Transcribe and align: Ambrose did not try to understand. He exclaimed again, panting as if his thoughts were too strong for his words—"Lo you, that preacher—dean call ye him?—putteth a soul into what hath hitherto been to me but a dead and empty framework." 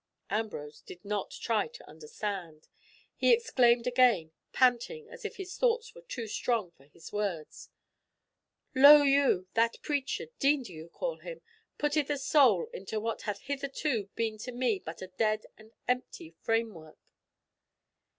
Ambrose 0.31 0.81
did 0.81 1.05
not 1.05 1.29
try 1.29 1.67
to 1.67 1.87
understand. 1.87 2.67
He 3.15 3.31
exclaimed 3.31 3.85
again, 3.85 4.31
panting 4.51 5.07
as 5.09 5.25
if 5.25 5.35
his 5.35 5.55
thoughts 5.59 5.93
were 5.93 6.01
too 6.01 6.25
strong 6.25 6.71
for 6.71 6.85
his 6.85 7.13
words—"Lo 7.13 9.03
you, 9.03 9.47
that 9.53 9.79
preacher—dean 9.83 10.89
call 10.89 11.17
ye 11.17 11.21
him?—putteth 11.29 12.09
a 12.09 12.17
soul 12.17 12.65
into 12.73 12.99
what 12.99 13.21
hath 13.29 13.41
hitherto 13.41 14.09
been 14.15 14.39
to 14.39 14.51
me 14.51 14.79
but 14.79 15.03
a 15.03 15.07
dead 15.19 15.45
and 15.55 15.71
empty 15.87 16.31
framework." 16.41 16.97